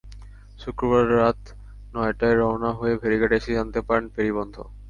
শুক্রবার 0.59 1.03
রাত 1.15 1.39
নয়টায় 1.93 2.35
রওনা 2.35 2.71
হয়ে 2.73 2.95
ফেরিঘাটে 3.01 3.35
এসে 3.37 3.51
জানতে 3.57 3.79
পারেন, 3.87 4.05
ফেরি 4.09 4.31
বন্ধ। 4.37 4.55